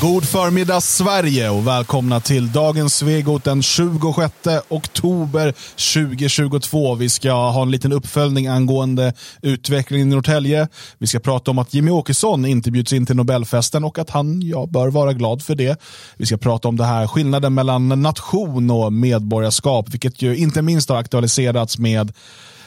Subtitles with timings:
[0.00, 4.34] God förmiddag Sverige och välkomna till dagens Svegot den 26
[4.68, 5.54] oktober
[5.94, 6.94] 2022.
[6.94, 10.68] Vi ska ha en liten uppföljning angående utvecklingen i Norrtälje.
[10.98, 14.42] Vi ska prata om att Jimmy Åkesson inte bjuds in till Nobelfesten och att han
[14.42, 15.80] ja, bör vara glad för det.
[16.16, 20.88] Vi ska prata om det här skillnaden mellan nation och medborgarskap, vilket ju inte minst
[20.88, 22.12] har aktualiserats med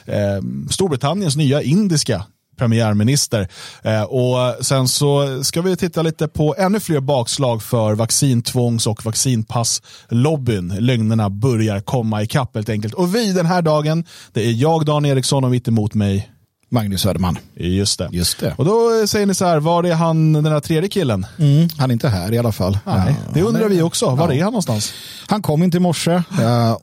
[0.05, 2.25] eh, Storbritanniens nya indiska
[2.57, 3.47] premiärminister.
[3.83, 9.05] Eh, och sen så ska vi titta lite på ännu fler bakslag för vaccintvångs och
[9.05, 10.75] vaccinpasslobbyn.
[10.79, 12.93] Lögnerna börjar komma ikapp helt enkelt.
[12.93, 16.32] Och vi den här dagen, det är jag Dan Eriksson och mitt emot mig
[16.73, 17.37] Magnus Söderman.
[17.55, 18.09] Just det.
[18.11, 18.53] Just det.
[18.57, 21.25] Och då säger ni så här, var är han den här tredje killen?
[21.39, 22.77] Mm, han är inte här i alla fall.
[22.85, 24.09] Nej, det undrar vi också.
[24.09, 24.33] Var ja.
[24.33, 24.93] är han någonstans?
[25.27, 26.21] Han kom inte i morse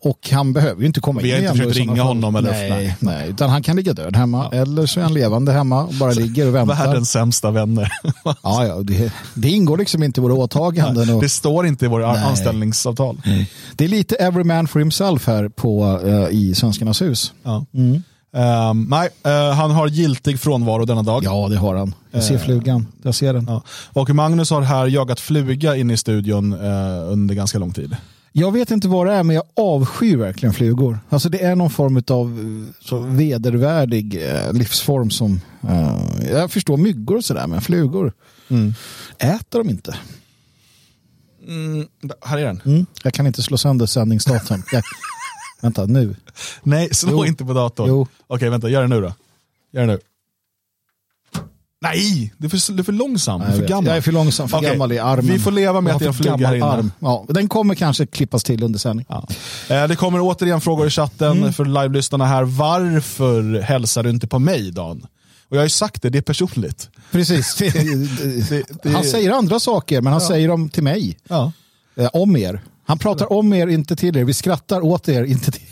[0.01, 2.37] och han behöver ju inte komma vi in har inte försökt ringa honom.
[2.37, 2.97] Eller nej, nej.
[3.01, 4.59] nej, utan han kan ligga död hemma ja.
[4.59, 6.87] eller så är han levande hemma och bara ligger och väntar.
[6.87, 7.93] Världens sämsta vänner.
[8.25, 11.15] ja, ja, det, det ingår liksom inte i våra åtaganden.
[11.15, 11.23] Och...
[11.23, 12.25] Det står inte i våra nej.
[12.25, 13.21] anställningsavtal.
[13.25, 13.51] Nej.
[13.75, 17.33] Det är lite every man for himself här på, uh, i Svenskarnas hus.
[17.43, 17.67] Ja.
[17.75, 18.03] Mm.
[18.33, 21.25] Um, nej, uh, han har giltig frånvaro denna dag.
[21.25, 21.95] Ja, det har han.
[22.11, 22.87] Jag ser uh, flugan.
[23.03, 23.45] Jag ser den.
[23.49, 23.63] Ja.
[23.93, 27.97] Och Magnus har här jagat fluga in i studion uh, under ganska lång tid.
[28.33, 30.99] Jag vet inte vad det är, men jag avskyr verkligen flugor.
[31.09, 32.39] Alltså det är någon form av
[32.81, 35.41] så vedervärdig livsform som...
[36.31, 38.13] jag förstår myggor och sådär, men flugor
[38.49, 38.75] mm.
[39.19, 39.97] äter de inte.
[41.49, 41.87] Mm,
[42.25, 42.63] här är den.
[42.65, 42.87] Mm.
[43.03, 44.63] Jag kan inte slå sönder sändningsdatorn.
[45.61, 46.17] Vänta, nu.
[46.63, 47.25] Nej, slå jo.
[47.25, 47.89] inte på datorn.
[47.89, 48.07] Jo.
[48.27, 49.13] Okej, vänta, gör det nu då.
[49.73, 49.99] Gör det nu.
[51.83, 53.41] Nej, du är för, du är för långsam.
[53.41, 53.87] Nej, för gammal.
[53.87, 55.27] Jag är för långsam, för Okej, gammal i armen.
[55.27, 56.67] Vi får leva med att det är en fluga här inne.
[56.67, 56.93] Arm.
[56.99, 59.07] Ja, den kommer kanske klippas till under sändning.
[59.09, 59.27] Ja.
[59.69, 61.53] Eh, det kommer återigen frågor i chatten mm.
[61.53, 62.43] för live-lyssnarna här.
[62.43, 65.07] Varför hälsar du inte på mig, Dan?
[65.49, 66.91] Och jag har ju sagt det, det är personligt.
[67.11, 67.55] Precis.
[68.49, 70.29] Det, det, han säger andra saker, men han ja.
[70.29, 71.19] säger dem till mig.
[71.29, 71.53] Ja.
[71.97, 72.63] Eh, om er.
[72.91, 74.25] Han pratar om er, inte till er.
[74.25, 75.63] Vi skrattar åt er, inte till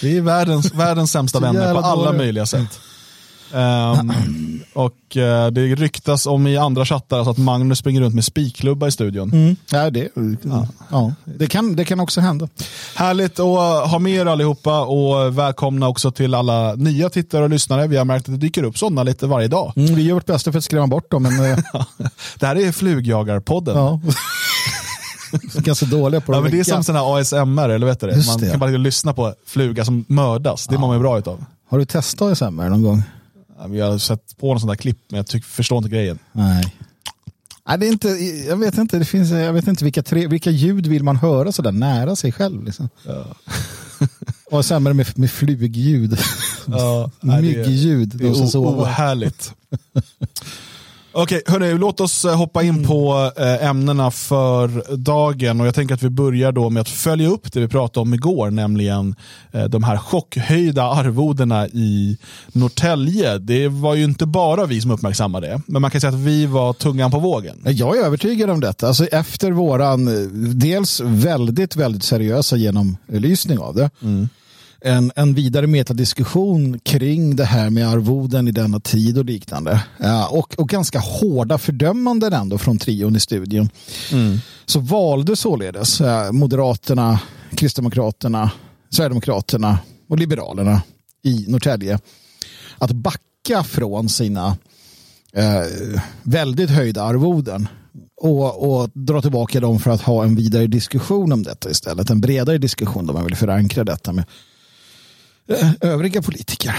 [0.00, 2.80] Vi är världens, världens sämsta vänner på alla möjliga sätt.
[3.52, 8.24] Um, och uh, det ryktas om i andra chattar alltså att Magnus springer runt med
[8.24, 9.32] spikklubba i studion.
[9.32, 9.56] Mm.
[9.70, 10.08] Ja, det,
[10.42, 10.68] ja.
[10.90, 11.12] ja.
[11.24, 12.48] Det, kan, det kan också hända.
[12.94, 17.86] Härligt att ha med er allihopa och välkomna också till alla nya tittare och lyssnare.
[17.86, 19.72] Vi har märkt att det dyker upp sådana lite varje dag.
[19.76, 21.22] Mm, vi gör vårt bästa för att skrämma bort dem.
[21.22, 21.52] Men...
[21.52, 21.58] Eh,
[22.38, 23.76] det här är Flugjagarpodden.
[23.76, 24.00] Ja.
[25.54, 28.26] ganska dåliga på ja, men Det är som sån här ASMR, eller vet du det?
[28.26, 30.66] Man kan bara lyssna på fluga som mördas.
[30.66, 30.80] Det ja.
[30.80, 31.44] mår man bra utav.
[31.68, 33.02] Har du testat ASMR någon gång?
[33.58, 36.18] Ja, jag har sett på någon sån där klipp, men jag tyck, förstår inte grejen.
[36.32, 36.74] Nej.
[37.68, 38.08] Nej, det är inte,
[38.48, 41.52] jag vet inte, det finns, jag vet inte vilka, tre, vilka ljud vill man höra
[41.52, 42.64] sådär nära sig själv.
[42.64, 42.88] Liksom.
[43.02, 43.24] Ja.
[44.58, 46.18] ASMR med, med flugljud.
[46.66, 48.08] Ja, Myggljud.
[48.08, 49.52] Det är, det är ohärligt.
[51.20, 55.60] Okej, hörni, låt oss eh, hoppa in på eh, ämnena för dagen.
[55.60, 58.14] och Jag tänker att vi börjar då med att följa upp det vi pratade om
[58.14, 59.14] igår, nämligen
[59.52, 62.18] eh, de här chockhöjda arvodena i
[62.52, 63.38] Norrtälje.
[63.38, 66.46] Det var ju inte bara vi som uppmärksammade det, men man kan säga att vi
[66.46, 67.56] var tungan på vågen.
[67.64, 68.88] Jag är övertygad om detta.
[68.88, 70.08] Alltså efter våran,
[70.58, 74.28] dels väldigt, väldigt seriösa genomlysning av det, mm
[74.80, 79.84] en, en vidare metadiskussion kring det här med arvoden i denna tid och liknande.
[79.98, 83.68] Ja, och, och ganska hårda fördömanden ändå från trion i studion.
[84.12, 84.38] Mm.
[84.66, 87.20] Så valde således eh, Moderaterna,
[87.56, 88.50] Kristdemokraterna,
[88.90, 89.78] Sverigedemokraterna
[90.08, 90.82] och Liberalerna
[91.22, 91.98] i Norrtälje
[92.78, 94.56] att backa från sina
[95.32, 97.68] eh, väldigt höjda arvoden
[98.20, 102.10] och, och dra tillbaka dem för att ha en vidare diskussion om detta istället.
[102.10, 104.24] En bredare diskussion där man vill förankra detta med
[105.80, 106.76] övriga politiker.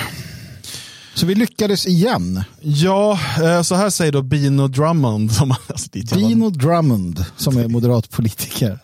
[1.16, 2.44] Så vi lyckades igen.
[2.62, 5.32] Ja, eh, så här säger då Bino Drummond.
[5.32, 8.80] Som, alltså, Bino Drummond som är moderat politiker.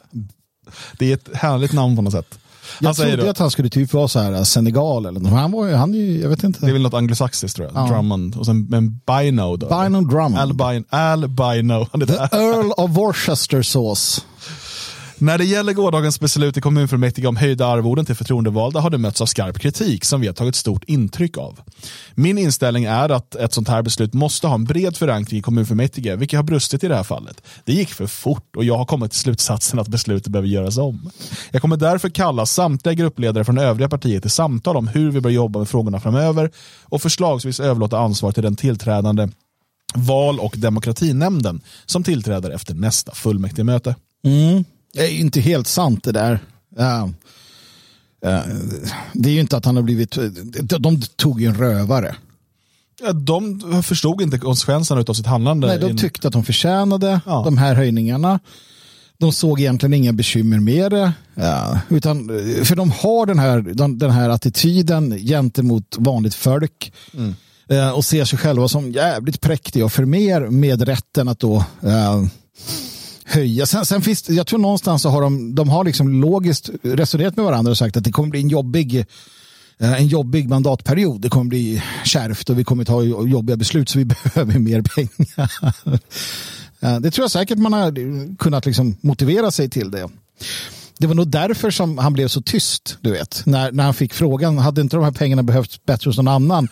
[0.99, 2.39] Det är ett härligt namn på något sätt.
[2.79, 5.31] Jag han trodde att han skulle typ vara så här eh, Senegal eller något.
[5.31, 6.59] Han var han ju, jag vet inte.
[6.59, 7.83] Det är väl något anglosaxiskt tror jag.
[7.83, 7.87] Ja.
[7.93, 8.35] Drummond.
[8.35, 9.67] Och sen en Bino då.
[9.67, 10.37] Bino Drummond.
[10.37, 10.83] Al, Bino.
[10.89, 11.85] Al Bino.
[12.05, 14.21] The Earl of Worcester Sauce.
[15.17, 19.21] När det gäller gårdagens beslut i kommunfullmäktige om höjda arvoden till förtroendevalda har det mötts
[19.21, 21.59] av skarp kritik som vi har tagit stort intryck av.
[22.15, 26.15] Min inställning är att ett sånt här beslut måste ha en bred förankring i kommunfullmäktige,
[26.15, 27.41] vilket har brustit i det här fallet.
[27.63, 31.11] Det gick för fort och jag har kommit till slutsatsen att beslutet behöver göras om.
[31.51, 35.29] Jag kommer därför kalla samtliga gruppledare från övriga partier till samtal om hur vi bör
[35.29, 36.51] jobba med frågorna framöver
[36.83, 39.29] och förslagsvis överlåta ansvar till den tillträdande
[39.95, 43.95] val och demokratinämnden som tillträder efter nästa fullmäktigemöte.
[44.23, 44.63] Mm.
[44.95, 46.39] Det är inte helt sant det där.
[46.77, 47.09] Ja.
[49.13, 50.17] Det är ju inte att han har blivit...
[50.79, 52.15] De tog ju en rövare.
[53.03, 55.67] Ja, de förstod inte konsekvenserna av sitt handlande.
[55.67, 57.41] Nej, de tyckte att de förtjänade Ja.
[57.45, 58.39] de här höjningarna.
[59.17, 61.11] De såg egentligen inga bekymmer med det.
[61.33, 62.27] Ja, utan,
[62.63, 66.93] för de har den här, den, den här attityden gentemot vanligt folk.
[67.69, 71.55] Eh, och ser sig själva som jävligt präktiga och för mer med rätten att då
[71.81, 72.23] eh,
[73.25, 73.65] höja.
[73.65, 77.35] Sen, sen finns det- jag tror någonstans så har de, de har liksom logiskt resonerat
[77.35, 79.05] med varandra och sagt att det kommer bli en jobbig
[79.79, 81.21] eh, en jobbig mandatperiod.
[81.21, 85.51] Det kommer bli kärvt och vi kommer ta jobbiga beslut så vi behöver mer pengar.
[86.99, 90.09] Det tror jag säkert man har kunnat liksom motivera sig till det.
[90.97, 93.41] Det var nog därför som han blev så tyst, du vet.
[93.45, 96.67] När, när han fick frågan, hade inte de här pengarna behövts bättre hos någon annan?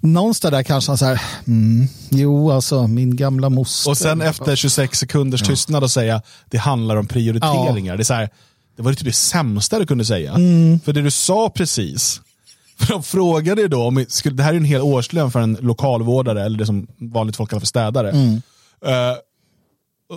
[0.00, 3.90] Någonstans där kanske han så här, mm, jo alltså min gamla moster.
[3.90, 7.96] Och sen efter 26 sekunders tystnad att säga det handlar om prioriteringar.
[7.96, 8.30] Det, är så här,
[8.76, 10.32] det var typ det sämsta du kunde säga.
[10.32, 10.80] Mm.
[10.80, 12.20] För det du sa precis,
[12.78, 16.44] för de frågade ju då, om, det här är en hel årslön för en lokalvårdare,
[16.44, 18.10] eller det som vanligt folk kallar för städare.
[18.10, 18.42] Mm.
[18.86, 19.16] Eh,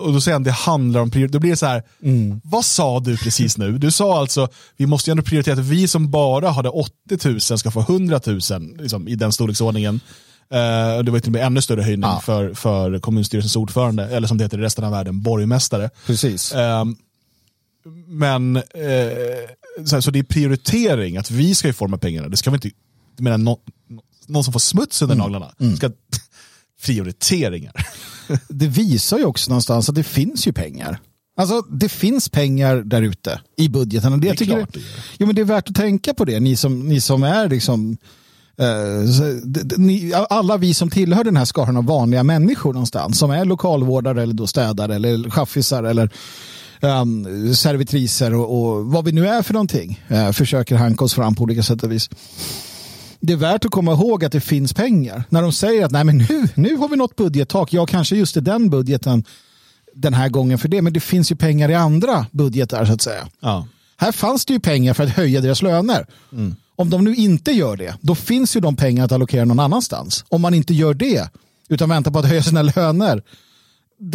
[0.01, 1.33] och då säger han det handlar om prioriteringar.
[1.33, 2.41] Då blir det så här, Mm.
[2.43, 3.77] vad sa du precis nu?
[3.77, 4.47] Du sa alltså,
[4.77, 6.91] vi måste ju ändå prioritera att vi som bara hade 80
[7.29, 8.39] 000 ska få 100 000
[8.79, 9.99] liksom, i den storleksordningen.
[10.97, 12.19] Och det var till och med ännu större höjning Ja.
[12.25, 15.89] för, för kommunstyrelsens ordförande, eller som det heter i resten av världen, borgmästare.
[16.05, 16.53] Precis.
[16.53, 16.95] Ehm,
[18.07, 18.63] men, eh,
[19.85, 22.27] så, här, så det är prioritering, att vi ska ju forma pengarna.
[22.29, 22.69] Det ska vi inte,
[23.15, 23.59] jag menar, nå-
[24.27, 25.51] någon som får smuts under naglarna.
[25.77, 25.91] Ska,
[26.85, 27.73] prioriteringar.
[28.49, 30.99] det visar ju också någonstans att det finns ju pengar.
[31.37, 34.13] Alltså det finns pengar där ute i budgeten.
[34.13, 34.89] Och det, är jag tycker klart det gör.
[35.17, 37.97] jo, men det är värt att tänka på det, ni som, ni som är liksom
[38.57, 39.23] eh, så,
[39.77, 44.23] ni, alla vi som tillhör den här skaran av vanliga människor någonstans, som är lokalvårdare
[44.23, 46.09] eller då städare eller chaffisar eller
[46.81, 51.35] um, servitriser och, och vad vi nu är för någonting, eh, försöker hanka oss fram
[51.35, 52.09] på olika sätt och vis
[53.19, 55.23] det är värt att komma ihåg att det finns pengar.
[55.29, 58.37] När de säger att Nej, men nu, nu har vi nått budgettak, ja kanske just
[58.37, 59.23] i den budgeten
[59.95, 63.01] den här gången för det, men det finns ju pengar i andra budgetar så att
[63.01, 63.27] säga.
[63.39, 63.67] Ja.
[63.97, 66.07] Här fanns det ju pengar för att höja deras löner.
[66.75, 70.25] Om de nu inte gör det, då finns ju de pengar att allokera någon annanstans.
[70.29, 71.29] Om man inte gör det,
[71.69, 73.23] utan väntar på att höja sina löner,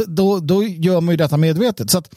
[0.06, 1.90] då, då gör man ju detta medvetet.
[1.90, 2.14] Så att,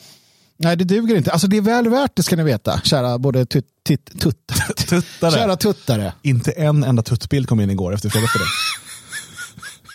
[0.63, 1.31] nej, det duger inte.
[1.31, 4.73] Alltså det är väl värt det ska ni veta, kära både tut, tit, tuttare.
[4.87, 5.31] Tuttare.
[5.31, 6.13] Kära tuttare.
[6.21, 8.45] Inte en enda tuttbild kom in igår efter frågat för det.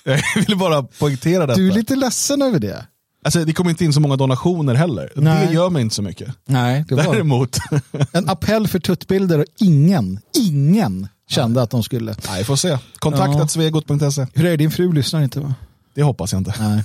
[0.36, 1.58] Jag ville bara poängtera detta.
[1.60, 2.86] Du är lite ledsen över det.
[3.24, 5.12] Alltså, det kommer inte in så många donationer heller.
[5.16, 5.46] Nej.
[5.46, 6.28] Det gör mig inte så mycket.
[6.46, 7.58] Nej, det var Däremot,
[8.12, 12.14] en appell för tuttbilder och ingen, ingen kände att de skulle.
[12.28, 12.78] nej, får se.
[12.98, 13.48] Kontaktat Ja.
[13.48, 14.26] svegot.se.
[14.34, 14.56] Hur är det?
[14.56, 15.54] din fru lyssnar inte va?
[15.94, 16.54] Det hoppas jag inte.
[16.60, 16.82] Nej.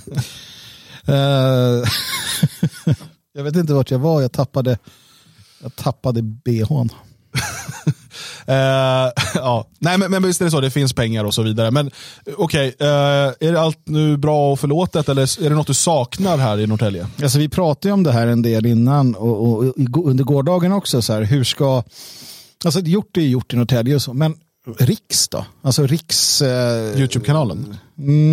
[1.06, 1.88] Eh,
[3.36, 4.78] jag vet inte vart jag var, jag tappade,
[5.62, 6.90] jag tappade bhn.
[8.46, 9.66] Eh, ja.
[9.78, 11.70] Nej, men, men visst är det så, det finns pengar och så vidare.
[11.70, 11.90] Men
[12.36, 16.38] okej, eh, är det allt nu bra och förlåtet eller är det något du saknar
[16.38, 17.06] här i Norrtälje?
[17.22, 20.72] Alltså, vi pratade ju om det här en del innan och, och, och under gårdagen
[20.72, 21.02] också.
[21.02, 21.82] Så här, hur ska,
[22.64, 24.36] alltså gjort är gjort i Norrtälje men
[24.78, 25.46] Riks då?
[25.62, 26.42] Alltså Riks...
[26.42, 27.76] Eh, Youtube-kanalen?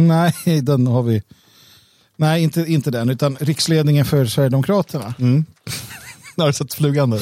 [0.07, 1.21] Nej, den har vi.
[2.21, 5.13] Nej, inte, inte den, utan riksledningen för Sverigedemokraterna.
[6.37, 7.19] Har du sett flugan nu?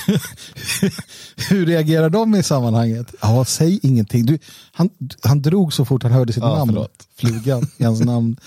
[1.49, 3.13] Hur reagerar de i sammanhanget?
[3.21, 4.25] Ja, säg ingenting.
[4.25, 4.39] Du,
[4.71, 4.89] han,
[5.23, 6.71] han drog så fort han hörde sitt Ja, namn.
[6.71, 6.91] förlåt.
[7.19, 8.37] Flugan i hans namn.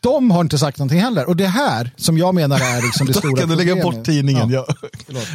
[0.00, 1.28] De har inte sagt någonting heller.
[1.28, 3.96] Och det här som jag menar är liksom det stora kan du lägga problemet.
[3.96, 4.50] bort tidningen.
[4.50, 4.66] Ja.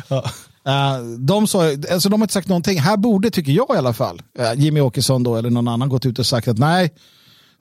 [0.08, 0.24] Ja.
[0.66, 2.80] Eh, de, sa, alltså de har inte sagt någonting.
[2.80, 6.06] Här borde, tycker jag i alla fall, eh, Jimmy Åkesson då, eller någon annan gått
[6.06, 6.92] ut och sagt att nej,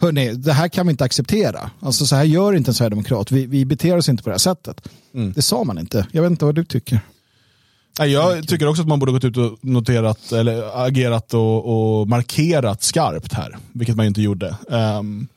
[0.01, 1.71] hörni, det här kan vi inte acceptera.
[1.81, 3.33] Alltså så här gör inte en sverigedemokrat.
[3.33, 4.89] Vi, vi beter oss inte på det här sättet.
[5.15, 5.33] Mm.
[5.33, 6.07] Det sa man inte.
[6.13, 7.01] Jag vet inte vad du tycker.
[7.99, 12.09] Nej, Jag tycker också att man borde gått ut och noterat, eller agerat och, och
[12.09, 14.57] markerat skarpt här, vilket man ju inte gjorde.
[14.71, 15.29] Ehm,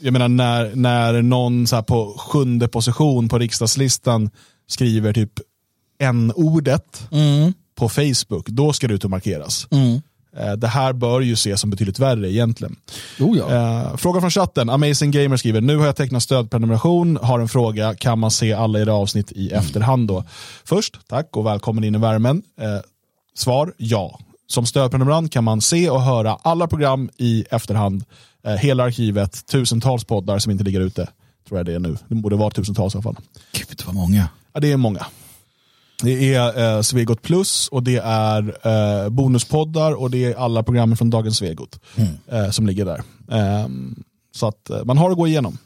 [0.00, 4.30] jag menar när, när någon så här på sjunde position på riksdagslistan
[4.68, 5.32] skriver typ
[5.98, 7.08] en ordet
[7.74, 9.66] på Facebook, då ska det ut och markeras.
[9.70, 9.78] Eh,
[10.56, 12.76] Det här bör ju ses som betydligt värre egentligen.
[13.20, 13.50] Oh ja.
[13.50, 14.70] Eh, fråga från chatten.
[14.70, 18.80] Amazing Gamer skriver, nu har jag tecknat stödprenumeration, har en fråga, kan man se alla
[18.80, 20.24] era avsnitt i efterhand då?
[20.64, 22.42] Först, tack och välkommen in i värmen.
[22.60, 22.78] Eh,
[23.34, 24.18] svar, ja.
[24.46, 28.04] Som stödprenumerant kan man se och höra alla program i efterhand.
[28.46, 31.08] Eh, hela arkivet, tusentals poddar som inte ligger ute.
[31.48, 31.96] Tror jag det är nu.
[32.08, 33.16] Det borde vara tusentals i alla fall.
[33.52, 34.28] Gud vad många.
[34.52, 35.06] Ja, det är många.
[36.02, 38.56] Det är eh, Svegot Plus och det är
[39.04, 41.80] eh, bonuspoddar och det är alla programmen från Dagens Svegot
[42.30, 43.02] eh, som ligger där.
[43.30, 44.02] Ehm,
[44.34, 45.58] så att eh, man har att gå igenom.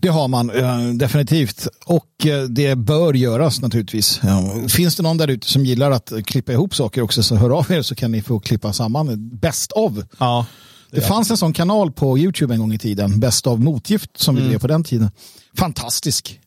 [0.00, 1.68] Det har man eh, definitivt.
[1.86, 4.20] Och eh, det bör göras naturligtvis.
[4.22, 4.54] Ja.
[4.68, 7.72] Finns det någon där ute som gillar att klippa ihop saker också så hör av
[7.72, 10.46] er så kan ni få klippa samman bäst av Ja.
[10.90, 14.34] Det fanns en sån kanal på YouTube en gång i tiden, Bäst av motgift, som
[14.34, 14.50] vi Mm.
[14.50, 15.10] drev på den tiden.
[15.58, 16.38] Fantastisk.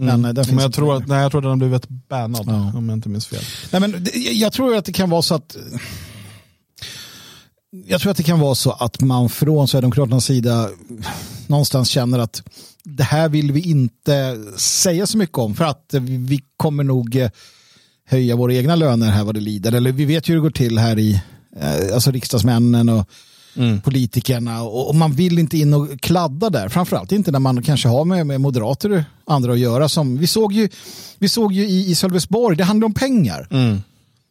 [0.00, 0.36] Men, Mm.
[0.38, 2.72] eh, Men jag tror, att, nej, jag tror att den har blivit bannad, Ja.
[2.78, 3.42] om jag inte minns fel.
[3.70, 5.56] Nej, men jag tror att det kan vara så att
[7.86, 10.68] jag tror att det kan vara så att man från Sverigedemokraternas sida
[11.46, 12.42] någonstans känner att
[12.84, 17.16] det här vill vi inte säga så mycket om för att vi- vi kommer nog
[17.16, 17.30] eh,
[18.06, 19.72] höja våra egna löner här vad det lider.
[19.72, 21.22] Eller vi vet ju hur det går till här i
[21.56, 23.08] eh, alltså riksdagsmännen och
[23.84, 26.68] politikerna och och man vill inte in och kladda där.
[26.68, 29.88] Framförallt inte när man kanske har med, med moderater och andra att göra.
[29.88, 30.68] Som, vi såg ju,
[31.18, 33.48] vi såg ju i, i Sölvesborg, det handlar om pengar.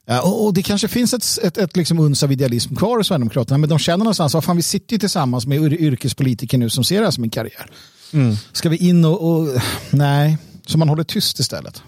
[0.08, 3.08] Ja, och, och det kanske finns ett, ett, ett liksom uns av idealism kvar hos
[3.08, 6.84] Sverigedemokraterna, men de känner någonstans att vi sitter ju tillsammans med yr- yrkespolitiker nu som
[6.84, 7.70] ser det här som en karriär.
[8.52, 9.48] Ska vi in och, och,
[9.90, 11.82] nej, så man håller tyst istället.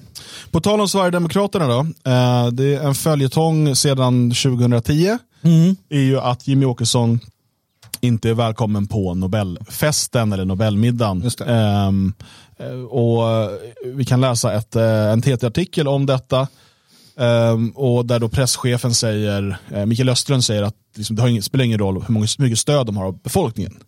[0.52, 1.80] På tal om Sverigedemokraterna då.
[1.80, 5.18] Eh, det är en följetong sedan 2010.
[5.90, 7.20] är ju att Jimmy Åkesson
[8.02, 11.24] inte är välkommen på Nobelfesten eller Nobelmiddagen.
[12.58, 13.50] Eh, och eh,
[13.86, 16.48] vi kan läsa ett, eh, en TT-artikel om detta.
[17.18, 21.66] Ehm, och där då presschefen säger, Mikael Öström säger att liksom, det har ingen, spelar
[21.66, 23.80] ingen roll hur många, hur mycket stöd de har av befolkningen.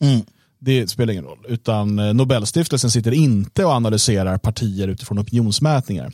[0.65, 1.45] Det spelar ingen roll.
[1.47, 6.13] Utan eh, Nobelstiftelsen sitter inte och analyserar partier utifrån opinionsmätningar.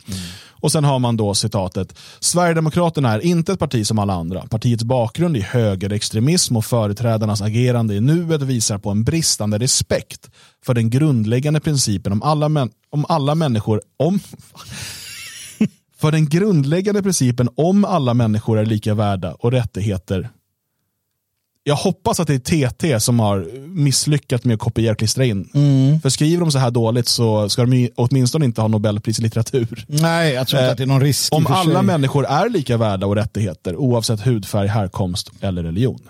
[0.50, 1.98] Och sen har man då citatet.
[2.20, 4.46] Sverigedemokraterna är inte ett parti som alla andra.
[4.46, 10.30] Partiets bakgrund i högerextremism och företrädarnas agerande i nuet visar på en bristande respekt
[10.64, 14.20] för den grundläggande principen om alla, män, om alla människor om
[16.00, 20.30] för den grundläggande principen om alla människor är lika värda och rättigheter
[21.70, 25.48] jag hoppas att det är TT som har misslyckats med att kopiera och klistra in.
[26.02, 29.84] För skriver de så här dåligt så ska de åtminstone inte ha Nobelpris i litteratur.
[29.88, 31.34] Nej, jag tror inte Eh, att det är någon risk.
[31.34, 31.82] Om alla sig.
[31.82, 36.00] människor är lika värda och rättigheter oavsett hudfärg, härkomst eller religion.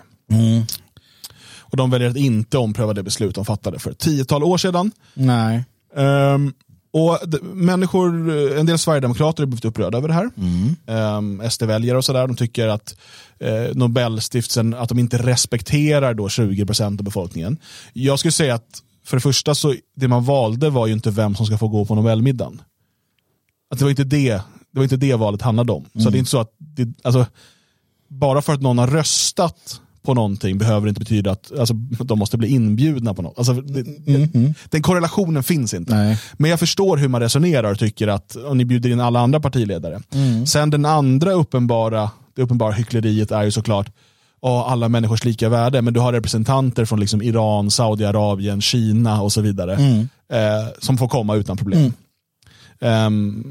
[1.59, 4.91] Och de väljer att inte ompröva det beslut de fattade för ett tiotal år sedan.
[5.13, 5.63] Nej.
[5.97, 6.53] Ehm,
[6.93, 10.29] och människor, eh, en del sverigedemokrater har blivit upprörda över det här.
[11.17, 12.95] Um, SD-väljare och sådär, de tycker att
[13.39, 17.57] eh, Nobelstiftelsen, att de inte respekterar då 20% av befolkningen.
[17.93, 21.35] Jag skulle säga att för det första så, det man valde var ju inte vem
[21.35, 22.61] som ska få gå på Nobelmiddagen.
[23.69, 24.33] Att det var inte det,
[24.71, 25.85] det var inte det valet handlade om.
[25.93, 27.25] Så det är inte så att, det, alltså,
[28.07, 32.37] bara för att någon har röstat på någonting behöver inte betyda att alltså, de måste
[32.37, 33.37] bli inbjudna på något.
[33.37, 33.83] Alltså, det,
[34.69, 35.95] Den korrelationen finns inte.
[35.95, 36.19] Nej.
[36.33, 39.39] Men jag förstår hur man resonerar och tycker att om ni bjuder in alla andra
[39.39, 40.01] partiledare.
[40.45, 43.91] Sen den andra uppenbara, det uppenbara hyckleriet är ju såklart
[44.41, 49.31] ja, alla människors lika värde, men du har representanter från liksom Iran, Saudiarabien, Kina och
[49.31, 49.73] så vidare
[50.33, 51.93] eh, som får komma utan problem.
[52.81, 53.45] Ehm,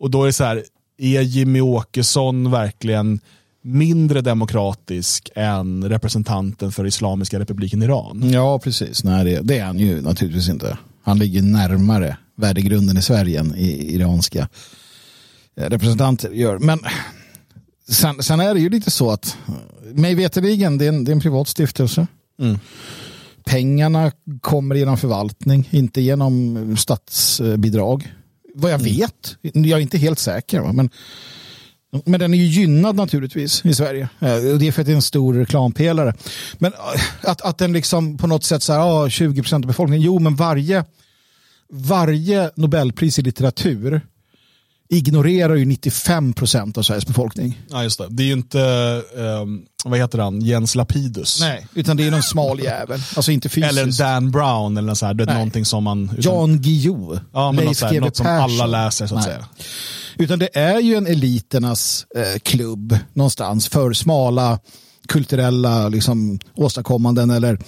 [0.00, 0.64] och då är det så här,
[0.98, 3.20] är Jimmy Åkesson verkligen
[3.62, 8.30] mindre demokratisk än representanten för Islamiska republiken Iran?
[8.32, 9.04] Ja, precis.
[9.04, 10.78] Nej, det, det är han ju naturligtvis inte.
[11.02, 14.48] Han ligger närmare värdegrunden i Sverige än i iranska
[15.56, 16.58] eh, representanter gör.
[16.58, 16.78] Men
[17.88, 19.36] sen, sen är det ju lite så att
[19.94, 22.06] mig veterligen, det är en, det är en privat stiftelse.
[22.40, 22.58] Mm.
[23.44, 28.12] Pengarna kommer genom förvaltning, inte genom statsbidrag.
[28.54, 30.90] Vad jag vet, jag är inte helt säker, men
[32.04, 34.08] men den är ju gynnad naturligtvis i Sverige.
[34.20, 36.14] Eh, och Det är för att det är en stor reklampelare.
[36.58, 40.06] Men eh, att, att den liksom på något sätt så här, ah, 20% av befolkningen.
[40.06, 40.84] Jo, men varje,
[41.72, 44.00] varje Nobelpris i litteratur
[44.90, 47.60] ignorerar ju 95% av Sveriges befolkning.
[47.70, 48.06] Ja, just det.
[48.10, 48.60] Det är ju inte,
[49.18, 51.42] ehm, vad heter han, Jens Lapidus.
[51.74, 53.00] Utan det är någon smal jävel.
[53.16, 53.72] Alltså inte fysiskt.
[53.78, 55.34] Eller Dan Brown eller något så här, det är Nej.
[55.34, 56.04] någonting som man...
[56.18, 57.18] Utan, Jan Guillou.
[57.32, 59.34] ja, men något, så här, något som alla läser så att Nej.
[59.34, 59.46] säga.
[60.18, 64.60] Utan det är ju en eliternas eh, klubb någonstans för smala
[65.08, 67.58] kulturella liksom, åstadkommanden eller,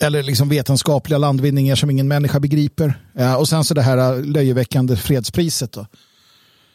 [0.00, 2.94] eller liksom vetenskapliga landvinningar som ingen människa begriper.
[3.12, 5.72] Ja, och sen så det här eh, löjeväckande fredspriset.
[5.72, 5.86] Då.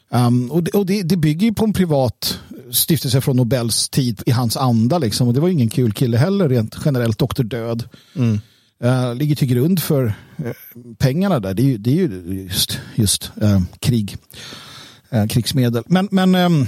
[0.10, 2.40] Um, och det, och det, det bygger ju på en privat
[2.72, 4.98] stiftelse från Nobels tid i hans anda.
[4.98, 5.28] Liksom.
[5.28, 7.20] Och det var ju ingen kul kille heller, rent generellt.
[7.20, 7.84] Doktor Död.
[8.84, 10.52] Uh, ligger till grund för eh,
[10.98, 11.54] pengarna där.
[11.54, 14.18] Det är ju, det är ju just, just eh, krig
[15.16, 15.84] eh, krigsmedel.
[15.88, 16.68] Men, men ehm,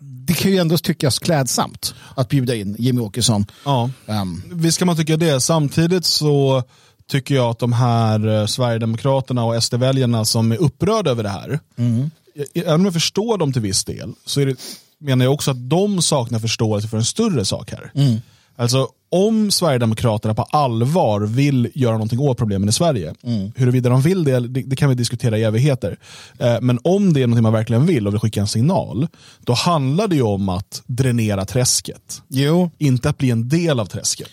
[0.00, 3.46] det kan ju ändå tyckas klädsamt att bjuda in Jimmy Åkesson.
[3.64, 3.90] Ja.
[4.06, 5.40] Ehm, Visst kan man tycka det.
[5.40, 6.62] Samtidigt så
[7.10, 11.60] tycker jag att de här eh, Sverigedemokraterna och SD-väljarna som är upprörda över det här,
[11.78, 12.10] Mm.
[12.34, 14.56] eh, även om jag förstår dem till viss del, så är det,
[14.98, 17.92] menar jag också att de saknar förståelse för en större sak här.
[17.94, 18.20] Mm.
[18.56, 23.52] Alltså om Sverigedemokraterna på allvar vill göra någonting åt problemen i Sverige, mm.
[23.56, 25.98] huruvida de vill det, det, det, kan vi diskutera i evigheter.
[26.38, 29.08] Eh, men om det är någonting man verkligen vill och vill skicka en signal,
[29.40, 32.22] då handlar det ju om att dränera träsket.
[32.28, 32.70] Jo.
[32.78, 34.30] Inte att bli en del av träsket.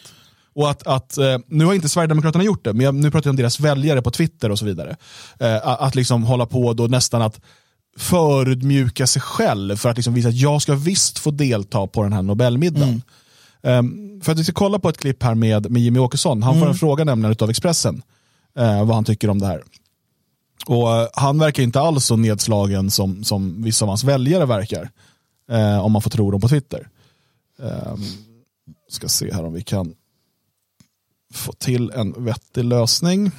[0.56, 3.32] Och att, att, eh, nu har inte Sverigedemokraterna gjort det, men jag, nu pratar jag
[3.32, 4.96] om deras väljare på Twitter och så vidare.
[5.40, 7.42] Eh, att liksom hålla på då nästan att
[7.98, 12.14] förödmjuka sig själv för att liksom visa att jag ska visst få delta på den
[12.14, 12.90] här Nobelmiddagen.
[12.90, 13.02] Mm.
[13.64, 16.44] Um, för att vi ska kolla på ett klipp här med, med Jimmy Åkesson.
[16.44, 16.64] Han mm.
[16.64, 18.04] får en fråga nämligen av Expressen
[18.60, 19.64] uh, vad han tycker om det här.
[20.68, 24.90] Och uh, Han verkar inte alls så nedslagen som, som vissa av hans väljare verkar.
[25.52, 26.90] Uh, om man får tro dem på Twitter.
[27.58, 28.04] Um,
[28.90, 29.96] ska se här om vi kan
[31.34, 33.32] få till en vettig lösning.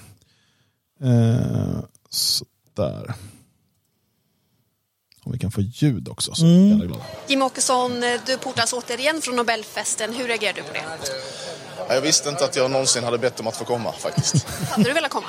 [1.04, 3.14] Uh, så där.
[5.24, 6.72] Om vi kan få ljud också så mm.
[6.72, 7.00] är jag glad.
[7.26, 10.12] Jim Åkesson, du portas återigen från Nobelfesten.
[10.12, 10.84] Hur reagerar du på det?
[11.88, 14.46] Jag visste inte att jag någonsin hade bett om att få komma faktiskt.
[14.70, 15.26] hade du velat komma?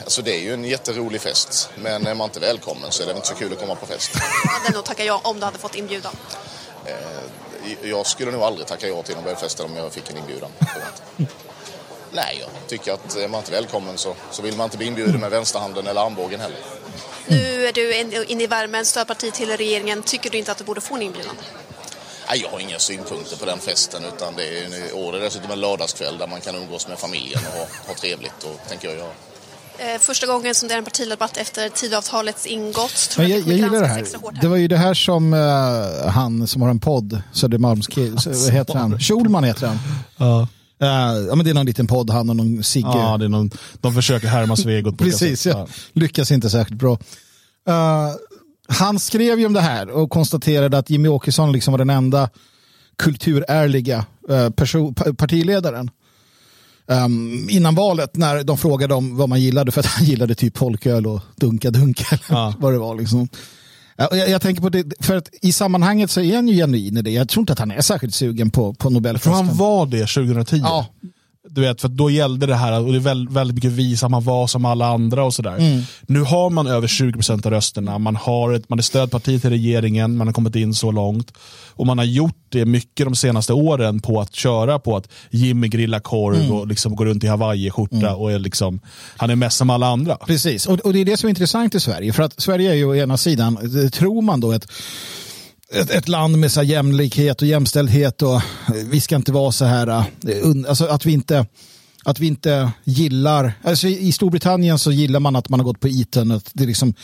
[0.00, 3.12] Alltså det är ju en jätterolig fest, men är man inte välkommen så är det
[3.12, 4.10] inte så kul att komma på fest.
[4.44, 6.12] Jag hade nog tackat ja om du hade fått inbjudan.
[6.86, 6.94] Eh,
[7.82, 10.50] jag skulle nog aldrig tacka ja till Nobelfesten om jag fick en inbjudan.
[12.12, 15.20] Nej, jag tycker att är man inte välkommen så, så vill man inte bli inbjuden
[15.20, 16.58] med vänsterhanden eller armbågen heller.
[17.26, 20.02] Nu är du inne i värmen, stödparti till regeringen.
[20.02, 21.36] Tycker du inte att du borde få en inbjudan?
[22.28, 25.60] Nej, jag har inga synpunkter på den festen utan det är, år är dessutom en
[25.60, 29.12] lördagskväll där man kan umgås med familjen och ha, ha trevligt och tänker jag göra.
[29.78, 33.14] Eh, första gången som det är en partiledardebatt efter tidavtalets ingått.
[33.16, 34.06] Men jag, jag gillar det här.
[34.40, 37.88] Det var ju det här som uh, han som har en podd, Södermalms
[38.26, 39.00] vad heter han?
[39.00, 39.78] Schulman heter han.
[40.16, 40.48] Ja.
[40.82, 40.88] Uh,
[41.28, 42.88] ja, men det är någon liten podd, han och någon Sigge.
[42.88, 43.50] Ja, det är någon,
[43.80, 44.98] de försöker härma Svegot.
[44.98, 45.66] Precis, ja.
[45.92, 46.92] lyckas inte särskilt bra.
[47.68, 48.14] Uh,
[48.68, 52.30] han skrev ju om det här och konstaterade att Jimmy Åkesson liksom var den enda
[52.98, 54.50] kulturärliga uh,
[55.16, 55.90] partiledaren.
[56.86, 60.58] Um, innan valet när de frågade om vad man gillade för att han gillade typ
[60.58, 62.18] folköl och dunka-dunka.
[62.28, 62.54] Ja.
[62.58, 63.28] vad det var liksom.
[64.10, 67.02] Jag, jag, tänker på det, för att i sammanhanget så är han ju genuin i
[67.02, 67.10] det.
[67.10, 69.32] Jag tror inte att han är särskilt sugen på, på Nobelfesten.
[69.32, 70.56] Han var det 2010.
[70.56, 70.86] Ja.
[71.54, 74.24] Du vet, för då gällde det här, och det är väldigt, väldigt mycket visa man
[74.24, 75.56] var som alla andra och sådär.
[75.56, 75.82] Mm.
[76.02, 80.16] Nu har man över 20% av rösterna, man, har ett, man är stödparti till regeringen,
[80.16, 81.32] man har kommit in så långt.
[81.74, 85.68] Och man har gjort det mycket de senaste åren på att köra på att Jimmy
[85.68, 86.52] grillar korv mm.
[86.52, 88.14] och liksom går runt i hawaiiskjorta mm.
[88.14, 88.80] och är liksom,
[89.16, 90.16] han är mest som alla andra.
[90.16, 92.12] Precis, och, och det är det som är intressant i Sverige.
[92.12, 93.58] För att Sverige är ju å ena sidan,
[93.92, 94.66] tror man då, ett
[95.72, 98.42] ett, ett, land med så jämlikhet och jämställdhet och
[98.90, 100.04] vi ska inte vara så här, eh,
[100.68, 101.46] alltså att vi inte
[102.04, 105.88] att vi inte gillar, alltså i Storbritannien så gillar man att man har gått på
[105.88, 106.94] Eton, att det är liksom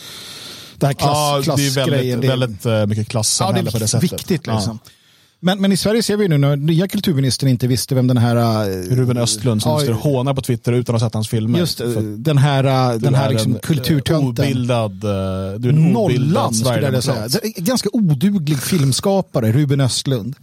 [0.75, 2.21] det här klass, ja, klassgrejen.
[2.21, 4.13] Det är väldigt, väldigt uh, mycket klassamhälle ja, det är på det sättet.
[4.13, 4.79] viktigt liksom.
[4.83, 4.91] Ja.
[5.41, 8.35] Men, men i Sverige ser vi nu när nya kulturministern inte visste vem den här...
[8.69, 11.59] Uh, Ruben Östlund som ja, hånar på Twitter utan att ha sett hans filmer.
[11.59, 11.77] Just
[12.17, 14.45] den här, den här liksom kulturtönten.
[14.45, 14.91] Obildad,
[15.61, 17.27] du är en Nollan skulle jag säga.
[17.55, 20.35] Ganska oduglig filmskapare, Ruben Östlund.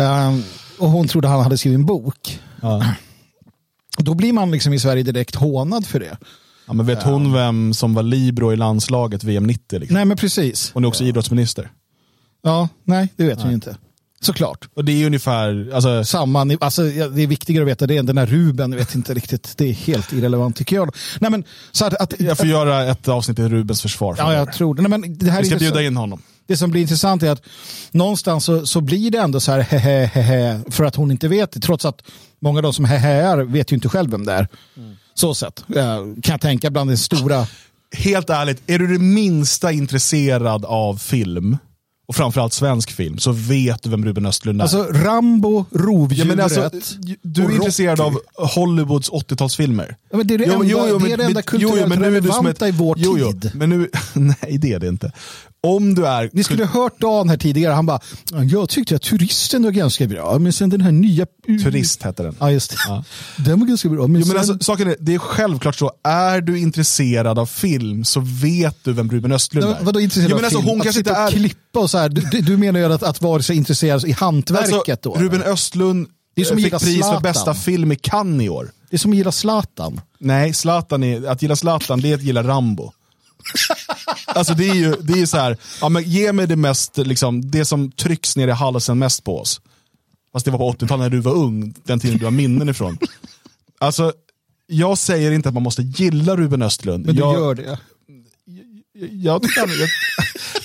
[0.00, 0.38] Uh,
[0.78, 2.40] och hon trodde han hade skrivit en bok.
[2.62, 2.84] Ja.
[3.98, 6.16] Då blir man liksom i Sverige direkt hånad för det.
[6.66, 9.78] Ja, men vet hon vem som var libero i landslaget VM 90?
[9.78, 9.94] Liksom?
[9.94, 10.70] Nej men precis.
[10.74, 11.08] Hon är också ja.
[11.08, 11.70] idrottsminister.
[12.42, 13.44] Ja, nej det vet nej.
[13.44, 13.76] hon inte.
[14.22, 14.68] Såklart.
[14.74, 15.70] Och det är ungefär...
[15.74, 16.04] Alltså...
[16.04, 18.72] Samma, alltså, det är viktigare att veta det än den här Ruben.
[18.72, 19.54] Jag vet inte riktigt.
[19.56, 20.94] Det är helt irrelevant tycker jag.
[21.20, 24.14] Nej, men, så att, att, jag får att, göra ett avsnitt i Rubens försvar.
[24.18, 24.82] Ja, jag tror det.
[24.82, 26.22] Nej, men det här Vi ska bjuda in honom.
[26.46, 27.42] Det som blir intressant är att
[27.90, 31.52] någonstans så, så blir det ändå så här hehe, hehe, för att hon inte vet
[31.52, 31.60] det.
[31.60, 32.02] Trots att
[32.40, 34.48] många av de som hehear vet ju inte själv vem det är.
[34.76, 34.96] Mm.
[35.14, 35.64] Så sett.
[36.22, 37.46] Kan jag tänka bland det stora.
[37.96, 41.58] Helt ärligt, är du det minsta intresserad av film
[42.12, 44.62] och framförallt svensk film, så vet du vem Ruben Östlund är.
[44.62, 46.70] Alltså Rambo, Rovdjuret ja, alltså,
[47.22, 49.94] Du är intresserad av Hollywoods 80-talsfilmer.
[50.10, 52.94] Ja, det är det, enda, jo, jo, det, är det enda kulturellt relevanta i vår
[52.94, 53.50] tid.
[53.54, 55.12] Men nu, nej, det är det inte
[55.66, 56.30] om du är...
[56.32, 57.72] Ni skulle ha hört Dan här tidigare.
[57.72, 58.00] Han bara,
[58.50, 60.38] jag tyckte att turisten var ganska bra.
[60.38, 61.26] Men sen den här nya...
[61.64, 62.36] Turist hette den.
[62.40, 62.76] Ja, just det.
[62.86, 63.04] Ja.
[63.36, 64.06] Den var ganska bra.
[64.06, 64.34] Men jo, sen...
[64.34, 65.92] men alltså, saken är, det är självklart så.
[66.04, 69.84] Är du intresserad av film så vet du vem Ruben Östlund är.
[69.84, 70.68] Vadå intresserad jo, men av alltså, film?
[70.68, 71.30] Hon att kanske inte är...
[71.30, 72.08] klippa och så här.
[72.08, 75.24] Du, du menar ju att, att vara så intresserad i hantverket alltså, då?
[75.24, 77.14] Ruben Östlund det är som fick pris Zlatan.
[77.14, 78.70] för bästa film i Cannes i år.
[78.90, 80.00] Det är som att gilla Zlatan.
[80.18, 82.92] Nej, Zlatan är, att gilla Zlatan det är att gilla Rambo.
[84.34, 87.50] Alltså det är ju det är så här, ja, men ge mig det mest, liksom,
[87.50, 89.60] det som trycks ner i halsen mest på oss.
[90.32, 92.98] Fast det var på 80-talet när du var ung, den tiden du har minnen ifrån.
[93.78, 94.12] Alltså,
[94.66, 97.06] jag säger inte att man måste gilla Ruben Östlund.
[97.06, 97.78] Men du jag, gör det?
[98.94, 99.88] Jag, jag, jag,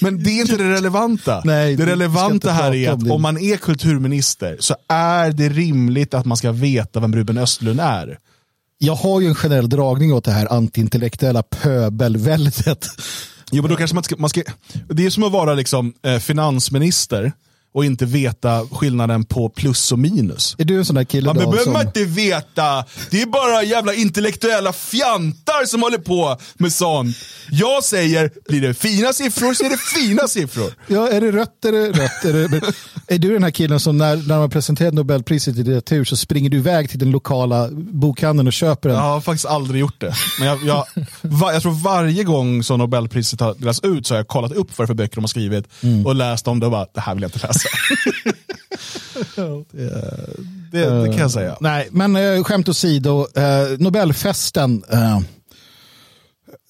[0.01, 1.41] Men det är inte det relevanta.
[1.45, 3.11] Nej, det relevanta här är om att det.
[3.11, 7.79] om man är kulturminister så är det rimligt att man ska veta vem Ruben Östlund
[7.79, 8.19] är.
[8.77, 12.87] Jag har ju en generell dragning åt det här antiintellektuella pöbelväldet.
[13.51, 14.41] Jo, men då kanske man ska, man ska,
[14.87, 17.31] det är som att vara liksom, eh, finansminister
[17.73, 20.55] och inte veta skillnaden på plus och minus.
[20.57, 21.73] Är du en sån där kille Man då behöver som...
[21.73, 22.85] man inte veta.
[23.11, 27.17] Det är bara jävla intellektuella fjantar som håller på med sånt.
[27.51, 30.73] Jag säger, blir det fina siffror så är det fina siffror.
[30.87, 32.25] Ja, är det rött är det rött.
[32.25, 32.61] Är, det...
[33.07, 36.49] är du den här killen som när, när man presenterar Nobelpriset i litteratur så springer
[36.49, 38.97] du iväg till den lokala bokhandeln och köper den?
[38.97, 40.13] Jag har faktiskt aldrig gjort det.
[40.39, 40.85] Men jag, jag,
[41.21, 44.77] va, jag tror varje gång som Nobelpriset har delats ut så har jag kollat upp
[44.77, 45.65] vad det är för böcker de har skrivit
[46.05, 47.56] och läst om det och bara, det här vill jag inte läsa.
[49.71, 51.57] Det, det, det kan jag säga.
[51.59, 54.83] Nej, men eh, skämt åsido, eh, Nobelfesten.
[54.89, 55.19] Eh,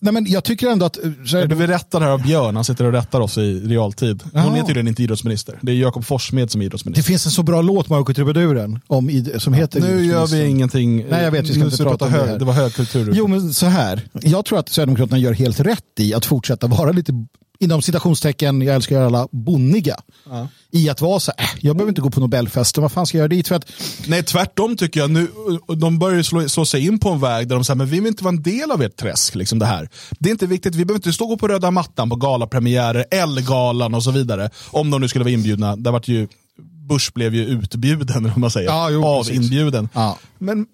[0.02, 0.98] nej, men jag tycker ändå att...
[1.32, 4.24] Du vill rätta det här av Björn, han sitter och rättar oss i realtid.
[4.34, 5.60] Hon är tydligen inte idrottsminister.
[5.62, 7.04] Det är Jakob Forssmed som är det idrottsminister.
[7.04, 9.80] finns en så bra låt, Marco Trubaduren, om, id- som heter...
[9.82, 11.06] Nu gör vi ingenting.
[11.10, 12.40] Nej, jag vet, vi ska Nu inte prata om hög, det här.
[12.40, 13.12] Det var högkultur.
[13.16, 14.02] Jo, men så här.
[14.22, 17.12] Jag tror att Sverigedemokraterna gör helt rätt i att fortsätta vara lite,
[17.60, 19.96] inom citationstecken, jag älskar alla, bonniga.
[20.72, 23.18] I att vara så här, äh, jag behöver inte gå på Nobelfesten, vad fan ska
[23.18, 23.48] jag göra dit?
[23.48, 23.72] För att,
[24.08, 25.12] Nej, tvärtom tycker jag.
[25.12, 25.28] Nu,
[25.78, 28.08] de börjar slå, slå sig in på en väg där de säger men vi vill
[28.08, 29.36] inte vara en del av ert träsk.
[29.36, 29.90] Liksom det, här.
[30.20, 33.06] det är inte viktigt, vi behöver inte stå och gå på röda mattan på galapremiärer,
[33.12, 34.50] Ellegalan och så vidare.
[34.72, 35.76] Om de nu skulle vara inbjudna.
[35.76, 36.28] Där vart ju,
[36.90, 38.70] Bush blev ju utbjuden, vad man säger.
[38.70, 39.36] Ja, jo, av precis.
[39.36, 39.90] inbjuden.
[39.94, 40.18] Ja.
[40.38, 40.66] Men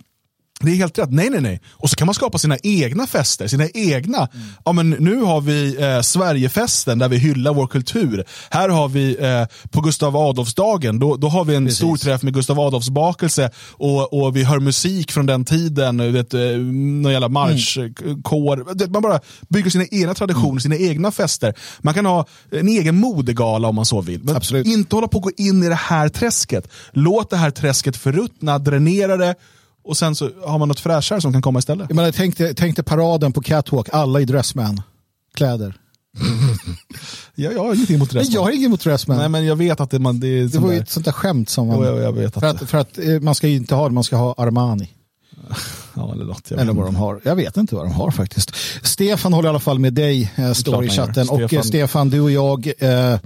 [0.65, 1.11] det är helt rätt.
[1.11, 1.61] Nej, nej, nej.
[1.71, 4.17] Och så kan man skapa sina egna fester, sina egna.
[4.17, 4.47] Mm.
[4.65, 8.25] Ja, men nu har vi eh, Sverigefesten där vi hyllar vår kultur.
[8.49, 12.33] Här har vi eh, på Gustav Adolfsdagen, då, då har vi en stor träff med
[12.33, 17.29] Gustav Adolfs bakelse och, och vi hör musik från den tiden, vet, eh, någon jävla
[17.29, 18.73] marschkår.
[18.75, 21.53] Vet, Man bara bygger sina egna traditioner, sina egna fester.
[21.81, 24.23] Man kan ha en egen modegala om man så vill.
[24.23, 24.67] Men Absolut.
[24.67, 26.67] inte hålla på att gå in i det här träsket.
[26.91, 29.35] Låt det här träsket förruttna, dränera det
[29.83, 31.85] och sen så har man något fräschare som kan komma istället.
[31.89, 34.81] jag menar, tänk, dig, tänk dig paraden på Catwalk, alla i Dressman.
[35.35, 35.75] Kläder.
[37.35, 38.33] Jag, jag har ingenting emot Nej, resten.
[38.33, 39.17] jag har inget emot Dressman.
[39.17, 41.11] Nej, men jag vet att det, man, det är det var ju ett sånt där
[41.11, 41.77] skämt som man...
[41.77, 43.87] Jo, jag, jag vet att för att, för att eh, man ska ju inte ha
[43.87, 44.89] det, man ska ha Armani.
[45.93, 46.51] ja, eller något.
[46.51, 47.21] Jag Eller vad de har.
[47.23, 48.51] Jag vet inte vad de har faktiskt.
[48.81, 51.29] Stefan håller i alla fall med dig, eh, står i chatten.
[51.29, 53.19] Och eh, Stefan- du och jag, eh,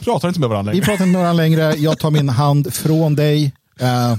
[0.00, 0.86] Pratar inte med varandra vi längre.
[0.86, 1.74] pratar inte med varandra längre.
[1.76, 3.52] Jag tar min hand från dig.
[3.80, 4.16] Eh,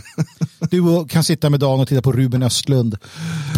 [0.59, 2.97] du kan sitta med dagen och titta på Ruben Östlund.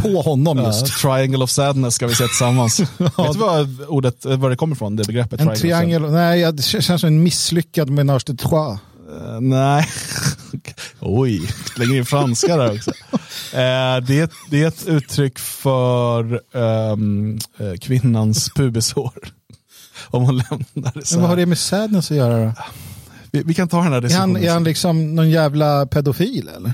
[0.02, 0.98] På honom Ja, just.
[1.02, 2.80] triangle of sadness ska vi se tillsammans.
[2.98, 5.42] vet du vad, ordet, var det kommer ifrån, det begreppet?
[5.42, 8.80] En triangel, nej, ja, det känns som en misslyckad menage de trois.
[9.22, 9.88] Eh, nej.
[11.00, 12.92] Oj, lägger in franska där också.
[13.54, 16.96] Eh, det, är ett, det är ett uttryck för eh,
[17.82, 19.12] kvinnans pubishår.
[20.08, 21.42] Om hon lämnar det så Men vad har här.
[21.42, 22.54] det med sadness att göra då?
[23.34, 24.44] Vi, vi kan ta den här Är han, diskussionen.
[24.44, 26.74] är han liksom någon jävla pedofil eller?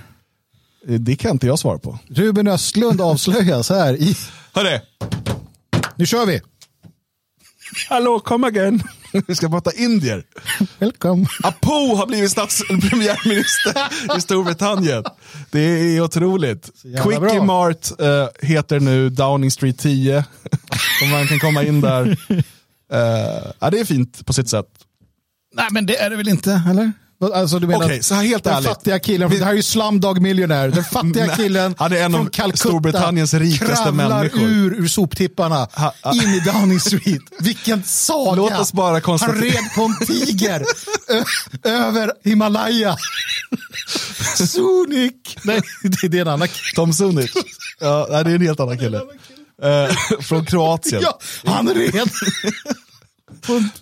[0.87, 1.99] Eh, Det kan inte jag svara på.
[2.09, 4.15] Ruben Östlund avslöjas här i...
[4.53, 4.79] Hörru,
[5.95, 6.41] Nu kör vi!
[7.89, 8.83] hallå, come again.
[9.27, 10.23] Vi ska prata indier.
[10.79, 11.25] Welcome.
[11.43, 15.03] Apo har blivit stats- premiärminister i Storbritannien.
[15.51, 16.69] Det är otroligt.
[17.03, 17.43] Quickie bra.
[17.43, 20.25] Mart eh, heter nu Downing Street 10.
[21.03, 22.17] Om man kan komma in där.
[22.91, 24.65] Eh, ja, det är fint på sitt sätt.
[25.53, 26.91] Nej men det är det väl inte, eller?
[27.35, 28.67] Alltså, du menar Okej, så här helt den ärligt.
[28.69, 32.19] fattiga killen, det här är ju Slumdog Millionaire, den fattiga killen han är en av
[32.19, 34.41] från Calcutta Storbritanniens rikaste människor.
[34.41, 37.21] ur, ur soptipparna Ha- ha- in i Downing Street.
[37.39, 38.35] Vilken saga!
[38.35, 40.63] Låt oss bara konstatera- Han red på en tiger
[41.63, 42.97] över Himalaya.
[44.35, 45.13] Sonic!
[45.43, 45.61] Nej,
[46.01, 46.75] det, det är en annan kille.
[46.75, 47.31] Tom Sunic.
[47.79, 48.97] Ja, det är en helt annan kille.
[49.63, 51.01] Eh, från Kroatien.
[51.03, 52.09] Ja, han red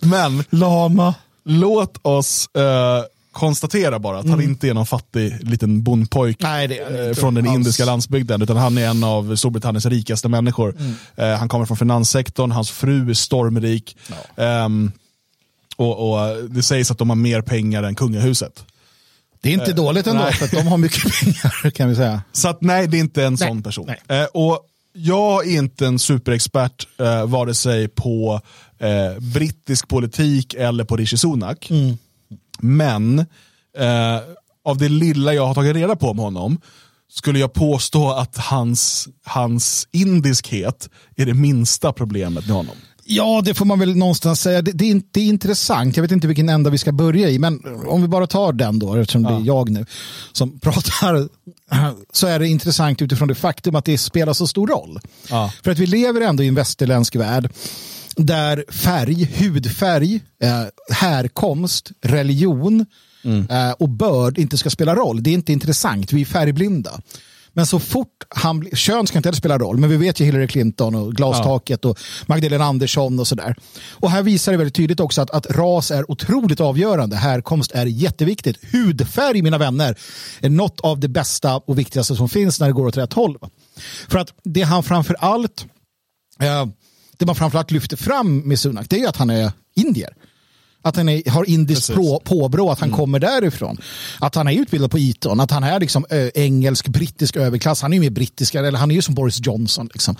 [0.00, 1.14] Men lama.
[1.48, 7.34] Låt oss eh, konstatera bara att han inte är någon fattig liten bondpojk eh, från
[7.34, 7.54] den alls.
[7.54, 10.76] indiska landsbygden, utan han är en av Storbritanniens rikaste människor.
[11.16, 13.96] Eh, han kommer från finanssektorn, hans fru är stormrik.
[14.36, 14.92] Ehm,
[15.76, 18.64] och, och Det sägs att de har mer pengar än kungahuset.
[19.40, 20.32] Det är inte dåligt ändå, nej.
[20.32, 22.22] för att de har mycket pengar kan vi säga.
[22.32, 23.88] Så att, nej, det är inte en Nej, sån person.
[24.08, 24.60] Eh, och
[24.92, 28.40] jag är inte en superexpert eh, vare sig på
[28.78, 31.70] eh, brittisk politik eller på Rishi Sunak.
[31.70, 31.98] Mm.
[32.58, 33.18] Men
[33.78, 34.20] eh,
[34.64, 36.60] av det lilla jag har tagit reda på om honom
[37.12, 42.76] skulle jag påstå att hans, hans indiskhet är det minsta problemet med honom.
[43.10, 44.62] Ja, det får man väl någonstans säga.
[44.62, 45.96] Det, det, är, det är intressant.
[45.96, 48.78] Jag vet inte vilken ända vi ska börja i, men om vi bara tar den
[48.78, 49.86] då, eftersom det är jag nu
[50.32, 51.28] som pratar,
[52.12, 55.00] så är det intressant utifrån det faktum att det spelar så stor roll.
[55.30, 55.52] Ja.
[55.62, 57.52] För att vi lever ändå i en västerländsk värld
[58.18, 62.86] där färg, hudfärg, eh, härkomst, religion
[63.50, 65.22] eh, och börd inte ska spela roll.
[65.22, 67.00] Det är inte intressant, vi är färgblinda.
[67.52, 70.48] Men så fort han kön ska inte heller spela roll, men vi vet ju Hillary
[70.48, 73.56] Clinton och glastaket och Magdalena Andersson och sådär.
[73.90, 77.16] Och här visar det väldigt tydligt också att, att ras är otroligt avgörande.
[77.16, 78.58] Härkomst är jätteviktigt.
[78.72, 79.98] Hudfärg, mina vänner,
[80.40, 83.38] är något av det bästa och viktigaste som finns när det går åt rätt håll.
[84.08, 85.66] För att det han framför allt
[86.40, 86.66] eh,
[87.18, 90.14] det man framförallt lyfter fram med Sunak det är ju att han är indier.
[90.82, 93.78] Att han är, har indiskt på, påbrå, att han kommer därifrån.
[94.18, 97.82] Att han är utbildad på Eton, att han är liksom ö, engelsk, brittisk överklass.
[97.82, 99.88] Han är ju mer brittiska, eller han är ju som Boris Johnson.
[99.92, 100.16] Liksom.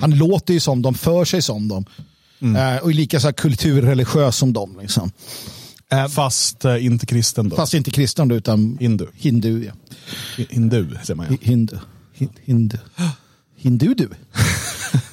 [0.00, 1.84] Han låter ju som dem, för sig som dem.
[2.40, 4.78] Eh, och är lika så här kulturreligiös som dem.
[4.80, 5.10] Liksom.
[6.10, 7.56] Fast eh, inte kristen då.
[7.56, 9.06] Fast inte kristen utan Hindu.
[9.14, 9.64] hindu.
[9.64, 9.72] Ja.
[10.48, 11.32] Hindu säger man ja.
[11.36, 11.78] Hi- Hindu.
[12.18, 12.78] Hi- Hindu.
[13.58, 14.08] Hindu du.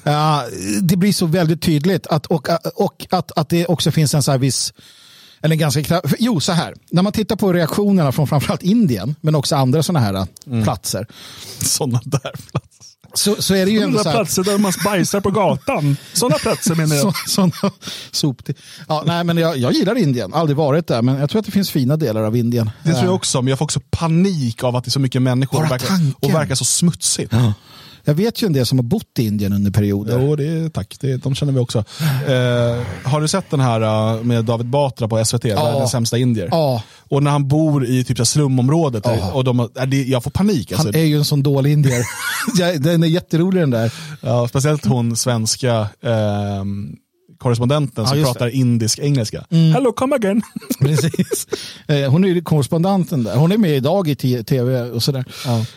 [0.02, 0.44] Ja,
[0.82, 4.30] det blir så väldigt tydligt att, och, och att, att det också finns en så
[4.30, 4.72] här viss
[5.42, 6.74] eller ganska Jo, så här.
[6.90, 10.26] När man tittar på reaktionerna från framförallt Indien, men också andra sådana här
[10.64, 11.06] platser,
[11.58, 12.84] Sådana där platser.
[13.14, 15.96] så, så är det ju ändå så här, platser där man bajsar på gatan.
[16.12, 17.02] Sådana platser menar jag.
[17.26, 17.72] så, såna
[18.10, 18.42] sop
[18.88, 21.52] ja, nej, men jag, jag gillar Indien, aldrig varit där, men jag tror att det
[21.52, 22.70] finns fina delar av Indien.
[22.82, 25.22] Det tror jag också, men jag får också panik av att det är så mycket
[25.22, 27.32] människor och verkar, och verkar så smutsigt.
[28.06, 30.20] Jag vet ju en del som har bott i Indien under perioder.
[30.20, 30.96] Jo, det är, tack.
[31.00, 31.78] Det, de känner vi också.
[31.78, 36.48] Eh, har du sett den här eh, med David Batra på SVT, Världens sämsta indier?
[36.50, 36.82] Ja.
[37.08, 39.32] Och när han bor i typ så slumområdet, Ja.
[39.32, 40.72] och de, är det, jag får panik.
[40.72, 40.86] Alltså.
[40.86, 42.04] Han är ju en sån dålig indier.
[42.58, 43.92] Ja, den är jätterolig den där.
[44.20, 46.96] Ja, speciellt hon svenska ehm,
[47.38, 49.44] korrespondenten som Ja, just pratar indisk-engelska.
[49.50, 50.42] Hello, come again.
[50.80, 51.46] Precis.
[51.86, 53.36] Eh, Hon är ju korrespondenten där.
[53.36, 55.24] Hon är med idag i tv och sådär.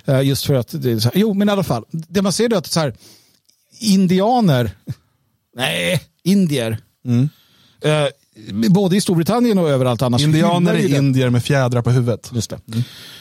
[0.06, 1.19] Eh, Just för att det är så här.
[1.22, 1.84] Jo, men i alla fall.
[1.91, 2.93] Det man ser är att så här,
[3.80, 4.72] indianer,
[5.56, 6.78] nej, indier,
[7.84, 8.06] eh,
[8.69, 10.22] både i Storbritannien och överallt annars.
[10.22, 12.32] Indianer är indier med fjädrar på huvudet.
[12.34, 12.60] Just det.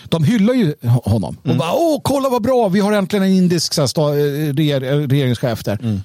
[0.09, 0.75] De hyllar ju
[1.05, 1.37] honom.
[1.45, 4.55] Och bara, åh, kolla vad bra, vi har äntligen en indisk så här, sta, eh,
[4.55, 6.01] reger, regeringschef där.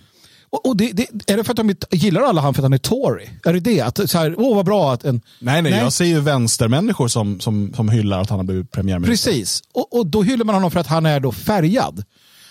[0.54, 2.74] Och, och det, det, är det för att de gillar alla han för att han
[2.74, 3.30] är Tory?
[3.46, 3.82] Är det det?
[3.82, 5.22] Att, så här, åh vad bra att en...
[5.40, 9.32] Nej, nej, jag ser ju vänstermänniskor som, som, som hyllar att han har blivit premiärminister.
[9.32, 12.04] Precis, och, och då hyllar man honom för att han är då färgad.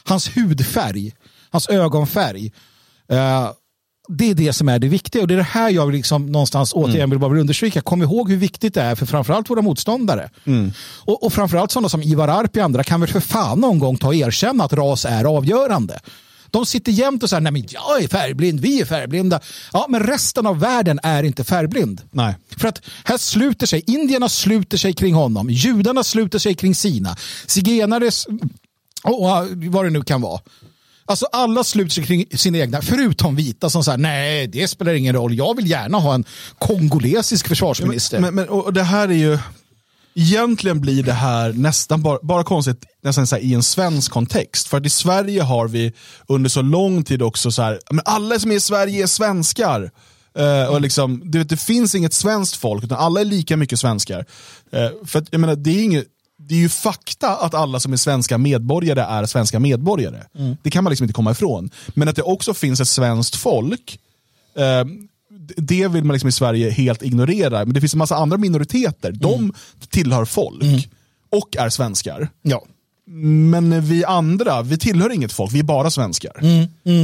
[0.05, 1.13] Hans hudfärg,
[1.51, 2.53] hans ögonfärg.
[3.09, 3.51] eh,
[4.09, 6.73] det är det som är det viktiga och det är det här jag liksom någonstans
[6.75, 7.81] återigen vill bara understryka.
[7.81, 10.31] Kom ihåg hur viktigt det är för framförallt våra motståndare.
[11.05, 13.97] Och, och framförallt sådana som Ivar Arpi och andra kan väl för fan någon gång
[13.97, 16.01] ta och erkänna att ras är avgörande.
[16.53, 19.41] De sitter jämt och säger, nej men jag är färgblind, vi är färgblinda.
[19.73, 22.01] Ja, men resten av världen är inte färgblind.
[22.11, 22.35] Nej.
[22.57, 27.17] För att här sluter sig, indierna sluter sig kring honom, judarna sluter sig kring sina,
[27.47, 28.11] zigenare
[29.03, 30.41] och vad det nu kan vara.
[31.05, 35.15] Alltså alla sluter sig kring sina egna, förutom vita som säger nej det spelar ingen
[35.15, 36.25] roll, jag vill gärna ha en
[36.59, 38.21] kongolesisk försvarsminister.
[38.21, 39.39] Men, men, och det här är ju,
[40.15, 44.69] egentligen blir det här nästan bara, bara konstigt nästan så i en svensk kontext.
[44.69, 45.93] För att i Sverige har vi
[46.27, 49.91] under så lång tid också så här, men alla som är i Sverige är svenskar.
[50.39, 53.79] Eh, och liksom, du vet, det finns inget svenskt folk, utan alla är lika mycket
[53.79, 54.27] svenskar.
[54.73, 56.07] Eh, för att, jag menar, det är inget
[56.49, 60.23] det är ju fakta att alla som är svenska medborgare är svenska medborgare.
[60.63, 61.71] Det kan man liksom inte komma ifrån.
[61.95, 63.99] Men att det också finns ett svenskt folk,
[64.57, 64.85] eh,
[65.57, 67.65] det vill man liksom i Sverige helt ignorera.
[67.65, 69.13] Men det finns en massa andra minoriteter.
[69.13, 69.53] De
[69.89, 70.89] tillhör folk
[71.31, 72.29] och är svenskar.
[72.43, 72.65] ja.
[73.07, 76.33] Men vi andra, vi tillhör inget folk, vi är bara svenskar.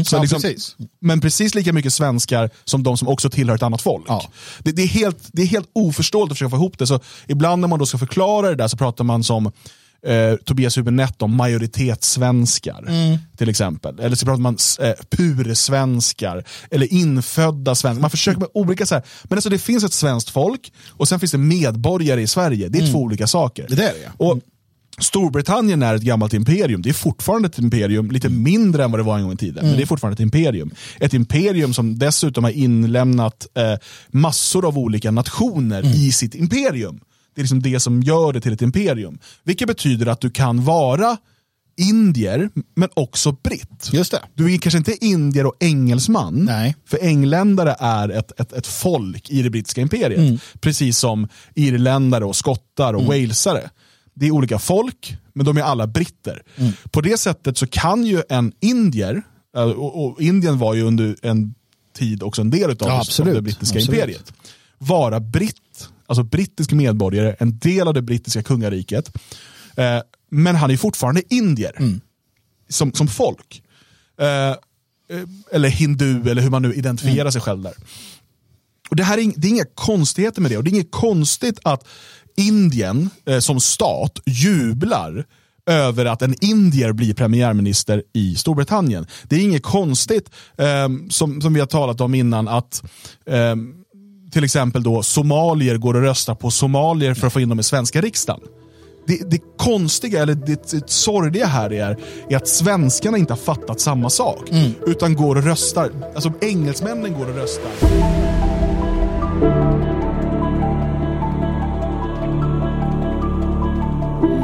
[0.05, 0.77] Så ja, liksom, precis.
[1.01, 4.05] Men precis lika mycket svenskar som de som också tillhör ett annat folk.
[4.09, 4.23] Ja.
[4.59, 6.87] Det, det, är helt, det är helt oförståeligt att försöka få ihop det.
[6.87, 9.53] Så ibland när man då ska förklara det där så pratar man som
[10.07, 12.85] eh, Tobias Hübinette om majoritetssvenskar.
[13.37, 14.01] Till exempel.
[14.01, 16.45] Eller så pratar man eh, pursvenskar.
[16.71, 18.01] Eller infödda svenskar.
[18.01, 19.05] Man försöker med olika så här.
[19.25, 22.69] Men alltså det finns ett svenskt folk och sen finns det medborgare i Sverige.
[22.69, 23.67] Det är två olika saker.
[23.69, 24.13] Det är det.
[24.17, 24.41] Och
[25.01, 26.83] Storbritannien är ett gammalt imperium.
[26.83, 29.67] Det är fortfarande ett imperium, lite mindre än vad det var en gång i tiden.
[29.67, 30.71] Men det är fortfarande ett imperium.
[31.01, 33.75] Ett imperium som dessutom har inlämnat eh,
[34.09, 37.01] massor av olika nationer i sitt imperium.
[37.39, 39.19] Det är liksom det som gör det till ett imperium.
[39.45, 41.17] Vilket betyder att du kan vara
[41.77, 43.91] indier, men också britt.
[43.93, 44.23] Just det.
[44.35, 46.45] Du är kanske inte indier och engelsman.
[46.45, 46.77] Nej.
[46.87, 50.41] För engländare är ett, ett, ett folk i det brittiska imperiet.
[50.61, 53.71] Precis som irländare, och skottar och walesare.
[54.15, 56.43] Det är olika folk, men de är alla britter.
[56.91, 59.23] På det sättet så kan ju en indier,
[59.57, 61.55] eh, och, och Indien var ju under en
[61.97, 63.29] tid också en del utav Ja, absolut.
[63.29, 63.99] av det brittiska Absolut.
[63.99, 64.33] imperiet.
[64.79, 65.57] Vara britt,
[66.09, 69.17] alltså brittisk medborgare, en del av det brittiska kungariket.
[69.77, 72.01] Eh, men han är fortfarande indier
[72.69, 73.63] som, som folk.
[74.21, 74.57] Eh, eh,
[75.53, 77.33] eller hindu eller hur man nu identifierar mm.
[77.33, 77.75] sig själv där.
[78.91, 81.59] Och det här är, det är inga konstigheter med det och det är inget konstigt
[81.63, 81.87] att
[82.37, 85.27] Indien eh, som stat jublar
[85.67, 89.07] över att en indier blir premiärminister i Storbritannien.
[89.29, 92.83] Det är inget konstigt, eh, som, som vi har talat om innan, att
[93.27, 93.57] eh,
[94.31, 97.63] till exempel då somalier går och röstar på somalier för att få in dem i
[97.63, 98.41] svenska riksdagen.
[99.07, 101.97] Det, det konstiga, eller det, det sorgliga här är,
[102.29, 104.51] är att svenskarna inte har fattat samma sak.
[104.51, 104.73] Mm.
[104.87, 105.91] Utan går och röstar.
[106.15, 108.28] Alltså engelsmännen går och röstar.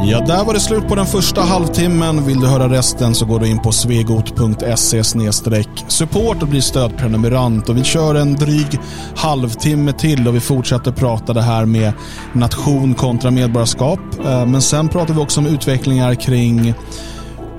[0.06, 2.26] Ja, där var det slut på den första halvtimmen.
[2.26, 5.02] Vill du höra resten så går du in på svegot.se
[5.88, 7.68] support och blir stödprenumerant.
[7.68, 8.78] Och vi kör en dryg
[9.16, 11.92] halvtimme till och vi fortsätter prata det här med
[12.32, 14.00] nation kontra medborgarskap.
[14.24, 16.74] Eh, men sen pratar vi också om utvecklingar kring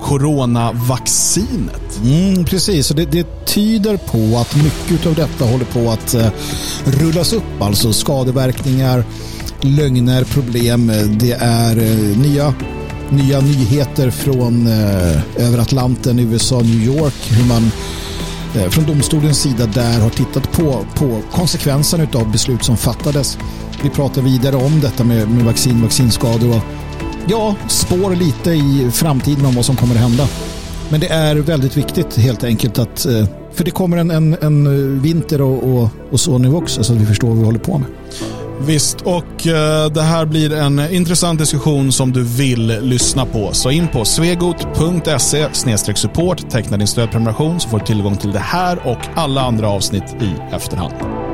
[0.02, 2.00] coronavaccinet.
[2.04, 6.28] Mm, precis, och det, det, tyder på att mycket av detta håller på att eh,
[6.84, 7.60] rullas upp.
[7.60, 9.04] Alltså skadeverkningar,
[9.60, 10.92] lögner, problem.
[11.10, 12.54] Det är eh, nya,
[13.10, 17.30] nya nyheter från eh, över Atlanten, USA, New York.
[17.30, 17.70] Hur man
[18.56, 23.38] eh, från domstolens sida där har tittat på, på konsekvenserna av beslut som fattades.
[23.82, 26.62] Vi pratar vidare om detta med, med vaccin, vaccinskador och
[27.28, 30.28] ja, spår lite i framtiden om vad som kommer att hända.
[30.90, 33.06] Men det är väldigt viktigt helt enkelt att
[33.56, 36.98] för det kommer en, en, en vinter och, och, och, så nu också så att
[36.98, 37.88] vi förstår vad vi håller på med.
[38.60, 43.52] Visst, och eh, det här blir en intressant diskussion som du vill lyssna på.
[43.52, 45.48] Så in på svegot.se
[45.96, 50.16] support, teckna din stödprenumeration så får du tillgång till det här och alla andra avsnitt
[50.20, 51.25] i efterhand.